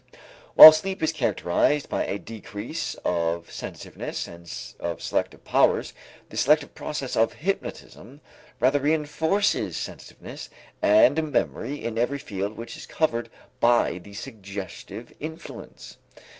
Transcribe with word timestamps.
While 0.55 0.71
sleep 0.71 1.03
is 1.03 1.11
characterized 1.11 1.87
by 1.87 2.07
a 2.07 2.17
decrease 2.17 2.95
of 3.05 3.51
sensitiveness 3.51 4.25
and 4.27 4.51
of 4.79 4.99
selective 4.99 5.43
powers, 5.45 5.93
the 6.29 6.37
selective 6.37 6.73
process 6.73 7.15
of 7.15 7.33
hypnotism 7.33 8.19
rather 8.59 8.79
reënforces 8.79 9.75
sensitiveness 9.75 10.49
and 10.81 11.31
memory 11.31 11.85
in 11.85 11.99
every 11.99 12.17
field 12.17 12.57
which 12.57 12.75
is 12.77 12.87
covered 12.87 13.29
by 13.59 13.99
the 13.99 14.15
suggestive 14.15 15.13
influence. 15.19 15.97